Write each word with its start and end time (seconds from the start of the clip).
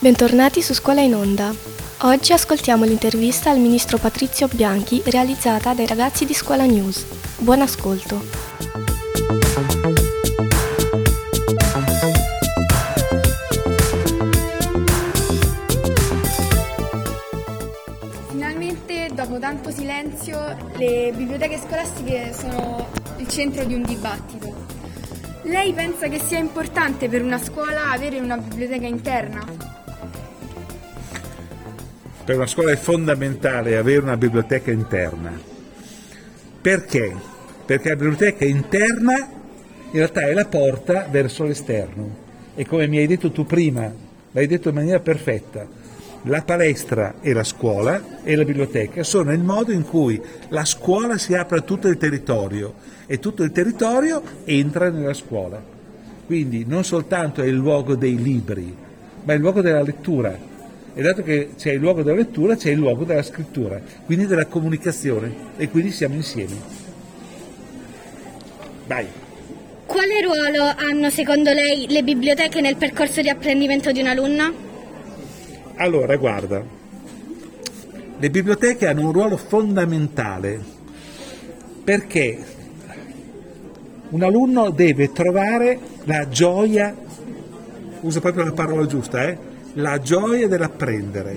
Bentornati 0.00 0.60
su 0.60 0.74
Scuola 0.74 1.02
in 1.02 1.14
Onda. 1.14 1.54
Oggi 1.98 2.32
ascoltiamo 2.32 2.84
l'intervista 2.84 3.50
al 3.50 3.60
ministro 3.60 3.98
Patrizio 3.98 4.48
Bianchi 4.48 5.00
realizzata 5.04 5.72
dai 5.72 5.86
ragazzi 5.86 6.24
di 6.24 6.34
Scuola 6.34 6.64
News. 6.64 7.04
Buon 7.38 7.60
ascolto. 7.60 8.51
Dopo 19.24 19.38
tanto 19.38 19.70
silenzio, 19.70 20.38
le 20.76 21.12
biblioteche 21.14 21.58
scolastiche 21.58 22.32
sono 22.32 22.88
il 23.18 23.28
centro 23.28 23.64
di 23.64 23.74
un 23.74 23.82
dibattito. 23.82 24.52
Lei 25.42 25.72
pensa 25.72 26.08
che 26.08 26.18
sia 26.18 26.38
importante 26.38 27.08
per 27.08 27.22
una 27.22 27.38
scuola 27.38 27.90
avere 27.90 28.18
una 28.18 28.36
biblioteca 28.36 28.86
interna? 28.86 29.72
per 32.24 32.36
una 32.36 32.46
scuola 32.46 32.72
è 32.72 32.76
fondamentale 32.76 33.76
avere 33.76 34.00
una 34.00 34.16
biblioteca 34.16 34.70
interna. 34.70 35.32
Perché? 36.60 37.14
Perché 37.66 37.88
la 37.88 37.96
biblioteca 37.96 38.44
interna 38.44 39.14
in 39.14 39.98
realtà 39.98 40.22
è 40.22 40.32
la 40.32 40.46
porta 40.46 41.08
verso 41.10 41.44
l'esterno. 41.44 42.20
E 42.54 42.64
come 42.64 42.86
mi 42.86 42.98
hai 42.98 43.06
detto 43.06 43.32
tu 43.32 43.44
prima, 43.44 43.92
l'hai 44.30 44.46
detto 44.46 44.68
in 44.68 44.74
maniera 44.76 45.00
perfetta, 45.00 45.66
la 46.22 46.42
palestra 46.42 47.14
e 47.20 47.32
la 47.32 47.42
scuola 47.42 48.22
e 48.22 48.36
la 48.36 48.44
biblioteca 48.44 49.02
sono 49.02 49.32
il 49.32 49.40
modo 49.40 49.72
in 49.72 49.82
cui 49.82 50.20
la 50.48 50.64
scuola 50.64 51.18
si 51.18 51.34
apre 51.34 51.58
a 51.58 51.62
tutto 51.62 51.88
il 51.88 51.96
territorio 51.96 52.74
e 53.06 53.18
tutto 53.18 53.42
il 53.42 53.50
territorio 53.50 54.22
entra 54.44 54.90
nella 54.90 55.14
scuola. 55.14 55.60
Quindi 56.24 56.64
non 56.66 56.84
soltanto 56.84 57.42
è 57.42 57.46
il 57.46 57.54
luogo 57.54 57.96
dei 57.96 58.16
libri, 58.16 58.74
ma 59.24 59.32
è 59.32 59.36
il 59.36 59.42
luogo 59.42 59.60
della 59.60 59.82
lettura, 59.82 60.38
e 60.94 61.02
dato 61.02 61.22
che 61.22 61.50
c'è 61.56 61.72
il 61.72 61.80
luogo 61.80 62.02
della 62.02 62.16
lettura, 62.16 62.54
c'è 62.54 62.70
il 62.70 62.78
luogo 62.78 63.04
della 63.04 63.22
scrittura, 63.22 63.80
quindi 64.04 64.26
della 64.26 64.46
comunicazione 64.46 65.34
e 65.56 65.68
quindi 65.68 65.90
siamo 65.90 66.14
insieme. 66.14 66.54
Vai. 68.86 69.06
Quale 69.86 70.20
ruolo 70.22 70.72
hanno 70.76 71.10
secondo 71.10 71.52
lei 71.52 71.86
le 71.88 72.02
biblioteche 72.02 72.60
nel 72.60 72.76
percorso 72.76 73.20
di 73.20 73.28
apprendimento 73.28 73.90
di 73.90 74.00
un'alunna? 74.00 74.70
Allora, 75.82 76.14
guarda, 76.14 76.64
le 78.16 78.30
biblioteche 78.30 78.86
hanno 78.86 79.04
un 79.04 79.12
ruolo 79.12 79.36
fondamentale 79.36 80.62
perché 81.82 82.38
un 84.10 84.22
alunno 84.22 84.70
deve 84.70 85.10
trovare 85.10 85.80
la 86.04 86.28
gioia, 86.28 86.94
uso 88.02 88.20
proprio 88.20 88.44
la 88.44 88.52
parola 88.52 88.86
giusta, 88.86 89.26
eh? 89.26 89.36
la 89.72 89.98
gioia 89.98 90.46
dell'apprendere. 90.46 91.36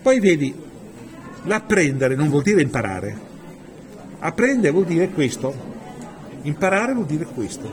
Poi 0.00 0.20
vedi, 0.20 0.54
l'apprendere 1.46 2.14
non 2.14 2.28
vuol 2.28 2.44
dire 2.44 2.62
imparare. 2.62 3.16
Apprendere 4.20 4.72
vuol 4.72 4.84
dire 4.84 5.08
questo, 5.08 5.52
imparare 6.42 6.94
vuol 6.94 7.06
dire 7.06 7.24
questo, 7.24 7.68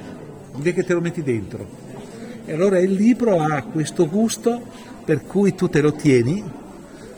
vuol 0.50 0.64
dire 0.64 0.74
che 0.74 0.84
te 0.84 0.94
lo 0.94 1.00
metti 1.00 1.22
dentro. 1.22 1.93
E 2.46 2.52
allora 2.52 2.80
il 2.80 2.92
libro 2.92 3.42
ha 3.42 3.64
questo 3.64 4.08
gusto 4.10 4.62
per 5.06 5.26
cui 5.26 5.56
tu 5.56 5.70
te 5.70 5.82
lo 5.82 5.94
tieni, 5.94 6.44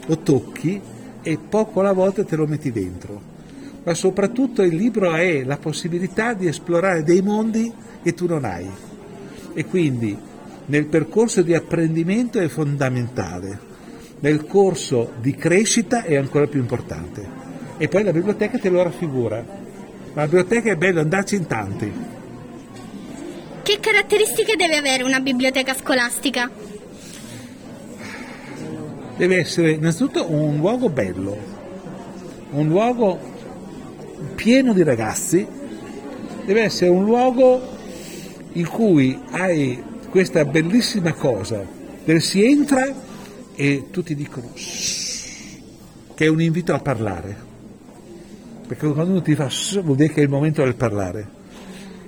lo 0.05 0.17
tocchi 0.19 0.79
e 1.21 1.37
poco 1.37 1.79
alla 1.79 1.93
volta 1.93 2.23
te 2.23 2.35
lo 2.35 2.45
metti 2.45 2.71
dentro. 2.71 3.33
Ma 3.83 3.93
soprattutto 3.93 4.61
il 4.61 4.75
libro 4.75 5.13
è 5.13 5.43
la 5.43 5.57
possibilità 5.57 6.33
di 6.33 6.47
esplorare 6.47 7.03
dei 7.03 7.21
mondi 7.21 7.71
che 8.03 8.13
tu 8.13 8.27
non 8.27 8.45
hai. 8.45 8.69
E 9.53 9.65
quindi 9.65 10.15
nel 10.67 10.85
percorso 10.85 11.41
di 11.41 11.53
apprendimento 11.53 12.39
è 12.39 12.47
fondamentale, 12.47 13.59
nel 14.19 14.45
corso 14.45 15.13
di 15.21 15.35
crescita 15.35 16.03
è 16.03 16.15
ancora 16.15 16.47
più 16.47 16.59
importante. 16.59 17.43
E 17.77 17.87
poi 17.87 18.03
la 18.03 18.11
biblioteca 18.11 18.57
te 18.57 18.69
lo 18.69 18.81
raffigura. 18.81 19.43
La 20.13 20.23
biblioteca 20.23 20.71
è 20.71 20.75
bello 20.75 21.01
andarci 21.01 21.35
in 21.35 21.45
tanti. 21.45 21.91
Che 23.65 23.79
caratteristiche 23.79 24.55
deve 24.55 24.75
avere 24.75 25.01
una 25.01 25.19
biblioteca 25.19 25.73
scolastica? 25.73 26.51
Deve 29.17 29.37
essere 29.39 29.71
innanzitutto 29.71 30.31
un 30.31 30.57
luogo 30.57 30.87
bello, 30.87 31.35
un 32.51 32.67
luogo 32.67 33.19
pieno 34.35 34.71
di 34.71 34.83
ragazzi, 34.83 35.47
deve 36.45 36.61
essere 36.61 36.91
un 36.91 37.05
luogo 37.05 37.59
in 38.51 38.67
cui 38.67 39.19
hai 39.31 39.81
questa 40.11 40.45
bellissima 40.45 41.13
cosa 41.13 41.65
del 42.03 42.21
si 42.21 42.45
entra 42.45 42.85
e 43.55 43.87
tutti 43.89 44.13
dicono 44.13 44.51
Shh", 44.53 45.57
che 46.13 46.25
è 46.25 46.27
un 46.27 46.39
invito 46.39 46.71
a 46.71 46.79
parlare. 46.79 47.35
Perché 48.67 48.87
quando 48.91 49.13
uno 49.13 49.21
ti 49.23 49.33
fa 49.33 49.49
Shh", 49.49 49.81
vuol 49.81 49.97
dire 49.97 50.13
che 50.13 50.19
è 50.19 50.23
il 50.23 50.29
momento 50.29 50.61
del 50.61 50.75
parlare. 50.75 51.43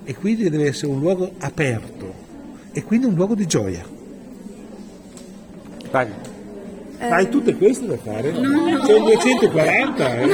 E 0.09 0.15
quindi 0.15 0.49
deve 0.49 0.67
essere 0.67 0.89
un 0.89 1.01
luogo 1.01 1.29
aperto 1.39 2.13
e 2.71 2.81
quindi 2.81 3.07
un 3.07 3.13
luogo 3.13 3.35
di 3.35 3.45
gioia. 3.45 3.85
Vai. 5.91 6.07
Hai 6.99 7.29
tutte 7.29 7.55
queste 7.55 7.85
da 7.85 7.97
fare? 7.97 8.31
No, 8.31 8.41
no. 8.41 8.83
Sono 8.83 9.05
240. 9.05 10.17
Eh. 10.17 10.25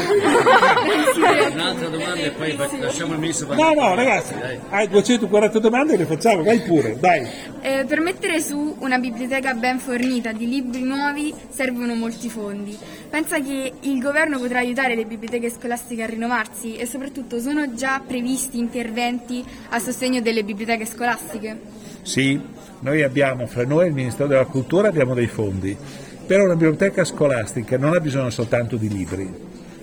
Un'altra 1.54 1.88
domanda 1.90 2.22
e 2.22 2.32
poi 2.32 2.56
lasciamo 2.80 3.14
il 3.14 3.20
ministro 3.20 3.54
No, 3.54 3.74
no, 3.74 3.96
ragazzi, 3.96 4.34
hai 4.70 4.88
240 4.88 5.60
domande 5.60 5.94
e 5.94 5.98
le 5.98 6.06
facciamo, 6.06 6.42
vai 6.44 6.62
pure, 6.62 6.98
dai. 7.00 7.28
Eh, 7.62 7.84
per 7.86 8.00
mettere 8.00 8.42
su 8.42 8.78
una 8.80 8.98
biblioteca 8.98 9.54
ben 9.54 9.80
fornita 9.80 10.32
di 10.32 10.48
libri 10.48 10.84
nuovi 10.84 11.34
servono 11.50 11.96
molti 11.96 12.30
fondi. 12.30 12.78
Pensa 13.10 13.40
che 13.42 13.74
il 13.82 14.00
governo 14.00 14.40
potrà 14.40 14.60
aiutare 14.60 14.96
le 14.96 15.06
biblioteche 15.06 15.50
scolastiche 15.50 16.04
a 16.04 16.08
rinnovarsi 16.08 16.78
e 16.78 16.86
soprattutto 16.86 17.40
sono 17.40 17.74
già 17.74 18.02
previsti 18.06 18.58
interventi 18.58 19.44
a 19.70 19.80
sostegno 19.80 20.22
delle 20.22 20.44
biblioteche 20.44 20.86
scolastiche? 20.86 21.60
Sì, 22.04 22.40
noi 22.80 23.02
abbiamo 23.04 23.48
fra 23.48 23.66
noi 23.66 23.86
e 23.86 23.88
il 23.88 23.94
Ministero 23.94 24.28
della 24.28 24.46
Cultura 24.46 24.88
abbiamo 24.88 25.14
dei 25.14 25.28
fondi 25.28 25.78
però 26.26 26.46
una 26.46 26.56
biblioteca 26.56 27.04
scolastica 27.04 27.78
non 27.78 27.94
ha 27.94 28.00
bisogno 28.00 28.30
soltanto 28.30 28.78
di 28.78 28.88
libri, 28.88 29.30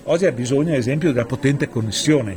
oggi 0.03 0.25
ha 0.25 0.31
bisogno 0.31 0.71
ad 0.71 0.79
esempio 0.79 1.11
della 1.11 1.25
potente 1.25 1.69
connessione, 1.69 2.35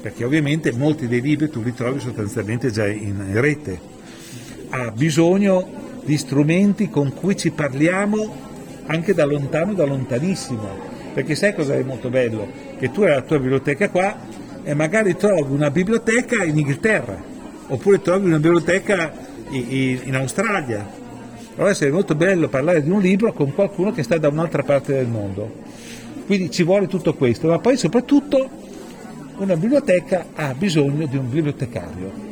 perché 0.00 0.24
ovviamente 0.24 0.72
molti 0.72 1.06
dei 1.06 1.20
libri 1.20 1.50
tu 1.50 1.62
li 1.62 1.74
trovi 1.74 2.00
sostanzialmente 2.00 2.70
già 2.70 2.86
in 2.86 3.38
rete, 3.40 3.78
ha 4.70 4.90
bisogno 4.90 5.78
di 6.04 6.16
strumenti 6.16 6.88
con 6.88 7.12
cui 7.12 7.36
ci 7.36 7.50
parliamo 7.50 8.48
anche 8.86 9.12
da 9.12 9.24
lontano, 9.24 9.74
da 9.74 9.84
lontanissimo, 9.84 10.68
perché 11.12 11.34
sai 11.34 11.54
cosa 11.54 11.74
è 11.74 11.82
molto 11.82 12.08
bello? 12.08 12.48
Che 12.78 12.90
tu 12.90 13.02
hai 13.02 13.10
la 13.10 13.20
tua 13.20 13.38
biblioteca 13.38 13.90
qua 13.90 14.16
e 14.62 14.74
magari 14.74 15.16
trovi 15.16 15.52
una 15.52 15.70
biblioteca 15.70 16.42
in 16.44 16.56
Inghilterra, 16.56 17.22
oppure 17.66 18.00
trovi 18.00 18.26
una 18.26 18.38
biblioteca 18.38 19.12
in 19.50 20.14
Australia, 20.14 20.98
allora 21.60 21.74
sarebbe 21.74 21.96
molto 21.96 22.14
bello 22.14 22.48
parlare 22.48 22.82
di 22.82 22.88
un 22.88 23.02
libro 23.02 23.34
con 23.34 23.52
qualcuno 23.52 23.92
che 23.92 24.02
sta 24.02 24.16
da 24.16 24.28
un'altra 24.28 24.62
parte 24.62 24.94
del 24.94 25.06
mondo. 25.06 25.56
Quindi 26.24 26.50
ci 26.50 26.62
vuole 26.62 26.86
tutto 26.86 27.12
questo, 27.12 27.48
ma 27.48 27.58
poi 27.58 27.76
soprattutto 27.76 28.48
una 29.36 29.56
biblioteca 29.56 30.28
ha 30.34 30.54
bisogno 30.54 31.04
di 31.04 31.18
un 31.18 31.28
bibliotecario. 31.28 32.28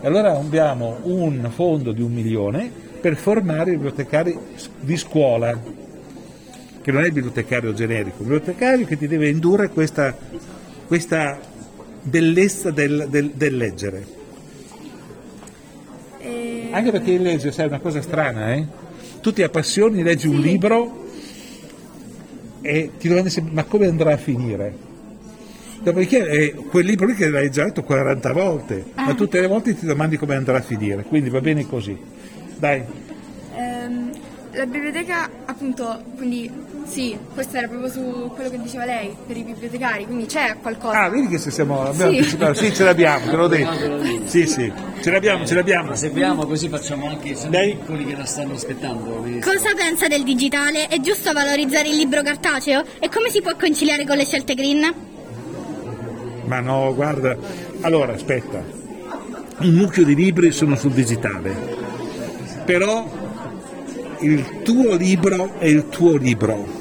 Allora 0.00 0.34
abbiamo 0.34 0.96
un 1.02 1.46
fondo 1.52 1.92
di 1.92 2.00
un 2.00 2.10
milione 2.10 2.70
per 3.02 3.16
formare 3.16 3.72
i 3.72 3.74
bibliotecari 3.74 4.38
di 4.80 4.96
scuola, 4.96 5.60
che 6.80 6.90
non 6.90 7.02
è 7.02 7.06
il 7.06 7.12
bibliotecario 7.12 7.74
generico, 7.74 8.22
il 8.22 8.28
bibliotecario 8.28 8.86
che 8.86 8.96
ti 8.96 9.06
deve 9.06 9.28
indurre 9.28 9.68
questa, 9.68 10.16
questa 10.86 11.38
bellezza 12.02 12.70
del, 12.70 13.08
del, 13.10 13.32
del 13.34 13.56
leggere. 13.58 14.19
Anche 16.70 16.90
perché 16.90 17.12
il 17.12 17.22
leggere, 17.22 17.52
sai, 17.52 17.66
è 17.66 17.68
una 17.68 17.80
cosa 17.80 18.00
strana, 18.00 18.54
eh? 18.54 18.64
Tu 19.20 19.32
ti 19.32 19.42
appassioni, 19.42 20.02
leggi 20.02 20.28
un 20.28 20.40
libro 20.40 21.04
e 22.62 22.92
ti 22.98 23.08
domandi 23.08 23.30
sempre, 23.30 23.52
ma 23.54 23.64
come 23.64 23.86
andrà 23.86 24.12
a 24.12 24.16
finire? 24.16 24.88
Dopodiché 25.82 26.26
è 26.26 26.54
quel 26.54 26.84
libro 26.84 27.06
lì 27.06 27.14
che 27.14 27.28
l'hai 27.28 27.50
già 27.50 27.64
letto 27.64 27.82
40 27.82 28.32
volte, 28.32 28.84
ah. 28.94 29.06
ma 29.06 29.14
tutte 29.14 29.40
le 29.40 29.46
volte 29.46 29.74
ti 29.74 29.86
domandi 29.86 30.16
come 30.16 30.34
andrà 30.34 30.58
a 30.58 30.62
finire, 30.62 31.02
quindi 31.04 31.30
va 31.30 31.40
bene 31.40 31.66
così. 31.66 31.96
Dai. 32.58 32.82
Um, 33.54 34.10
la 34.52 34.66
biblioteca, 34.66 35.28
appunto, 35.46 36.02
quindi 36.16 36.50
sì, 36.90 37.16
questo 37.32 37.56
era 37.56 37.68
proprio 37.68 37.88
su 37.88 38.32
quello 38.34 38.50
che 38.50 38.60
diceva 38.60 38.84
lei, 38.84 39.14
per 39.24 39.36
i 39.36 39.44
bibliotecari, 39.44 40.06
quindi 40.06 40.26
c'è 40.26 40.56
qualcosa. 40.60 41.02
Ah, 41.02 41.08
vedi 41.08 41.28
che 41.28 41.38
se 41.38 41.52
siamo, 41.52 41.82
abbiamo 41.82 42.10
sì. 42.10 42.18
anticipato, 42.18 42.54
sì 42.54 42.74
ce 42.74 42.82
l'abbiamo, 42.84 43.30
te 43.30 43.36
l'ho 43.36 43.46
detto. 43.46 44.26
Sì, 44.26 44.46
sì. 44.46 44.72
Ce 45.00 45.10
l'abbiamo, 45.10 45.46
ce 45.46 45.54
l'abbiamo. 45.54 45.90
La 45.90 45.96
seguiamo 45.96 46.44
così 46.46 46.68
facciamo 46.68 47.06
anche 47.06 47.28
i 47.28 47.36
Dai. 47.48 47.76
piccoli 47.76 48.04
che 48.04 48.16
la 48.16 48.24
stanno 48.24 48.54
aspettando. 48.54 49.24
Cosa 49.40 49.72
pensa 49.76 50.08
del 50.08 50.24
digitale? 50.24 50.88
È 50.88 51.00
giusto 51.00 51.32
valorizzare 51.32 51.88
il 51.88 51.96
libro 51.96 52.22
cartaceo? 52.22 52.82
E 52.98 53.08
come 53.08 53.30
si 53.30 53.40
può 53.40 53.52
conciliare 53.58 54.04
con 54.04 54.16
le 54.16 54.24
scelte 54.24 54.54
green? 54.54 54.92
Ma 56.44 56.58
no, 56.58 56.92
guarda. 56.92 57.36
Allora, 57.82 58.14
aspetta. 58.14 58.62
Un 59.60 59.74
mucchio 59.74 60.04
di 60.04 60.16
libri 60.16 60.50
sono 60.50 60.74
sul 60.74 60.90
digitale. 60.90 61.54
Però 62.64 63.08
il 64.20 64.62
tuo 64.62 64.96
libro 64.96 65.52
è 65.58 65.66
il 65.66 65.88
tuo 65.88 66.16
libro. 66.16 66.79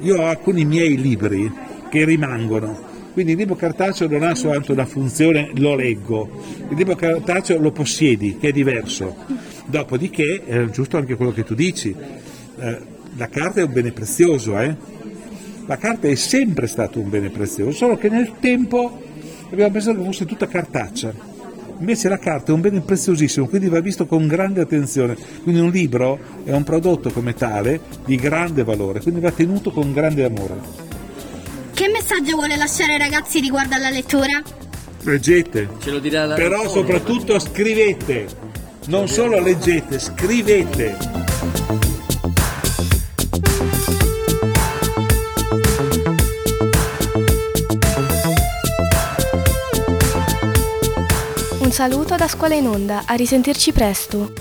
Io 0.00 0.20
ho 0.20 0.26
alcuni 0.26 0.64
miei 0.64 1.00
libri 1.00 1.50
che 1.88 2.04
rimangono. 2.04 2.94
Quindi 3.12 3.32
il 3.32 3.38
libro 3.38 3.54
cartaceo 3.54 4.08
non 4.08 4.22
ha 4.22 4.34
soltanto 4.34 4.72
una 4.72 4.84
funzione, 4.84 5.50
lo 5.54 5.74
leggo. 5.74 6.28
Il 6.68 6.76
libro 6.76 6.94
cartaceo 6.94 7.58
lo 7.58 7.70
possiedi, 7.70 8.36
che 8.38 8.48
è 8.48 8.52
diverso. 8.52 9.16
Dopodiché 9.64 10.42
è 10.44 10.66
giusto 10.66 10.98
anche 10.98 11.14
quello 11.16 11.32
che 11.32 11.42
tu 11.42 11.54
dici. 11.54 11.94
Eh, 12.58 12.78
la 13.16 13.28
carta 13.28 13.60
è 13.60 13.64
un 13.64 13.72
bene 13.72 13.92
prezioso, 13.92 14.58
eh? 14.58 14.76
La 15.66 15.78
carta 15.78 16.06
è 16.08 16.14
sempre 16.14 16.66
stato 16.66 17.00
un 17.00 17.08
bene 17.08 17.30
prezioso, 17.30 17.72
solo 17.72 17.96
che 17.96 18.10
nel 18.10 18.32
tempo 18.38 19.00
abbiamo 19.50 19.72
pensato 19.72 19.98
che 19.98 20.04
fosse 20.04 20.26
tutta 20.26 20.46
cartaccia. 20.46 21.35
Invece 21.78 22.08
la 22.08 22.18
carta 22.18 22.50
è 22.52 22.54
un 22.54 22.60
bene 22.62 22.80
preziosissimo, 22.80 23.46
quindi 23.46 23.68
va 23.68 23.80
visto 23.80 24.06
con 24.06 24.26
grande 24.26 24.60
attenzione. 24.62 25.16
Quindi 25.42 25.60
un 25.60 25.70
libro 25.70 26.18
è 26.44 26.52
un 26.52 26.64
prodotto 26.64 27.10
come 27.10 27.34
tale 27.34 27.80
di 28.04 28.16
grande 28.16 28.64
valore, 28.64 29.00
quindi 29.00 29.20
va 29.20 29.30
tenuto 29.30 29.70
con 29.70 29.92
grande 29.92 30.24
amore. 30.24 30.54
Che 31.74 31.88
messaggio 31.88 32.36
vuole 32.36 32.56
lasciare 32.56 32.94
ai 32.94 32.98
ragazzi 32.98 33.40
riguardo 33.40 33.74
alla 33.74 33.90
lettura? 33.90 34.42
Leggete, 35.02 35.68
Ce 35.80 35.90
lo 35.90 35.98
dirà 35.98 36.24
la 36.24 36.34
però 36.34 36.62
Regione. 36.62 36.70
soprattutto 36.70 37.38
scrivete. 37.38 38.26
Non 38.86 39.06
solo 39.08 39.38
leggete, 39.40 39.98
scrivete. 39.98 40.96
saluto 51.76 52.16
da 52.16 52.26
Scuola 52.26 52.54
in 52.54 52.68
Onda, 52.68 53.02
a 53.04 53.14
risentirci 53.16 53.70
presto. 53.70 54.32